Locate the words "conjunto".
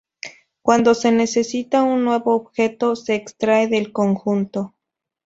3.91-4.73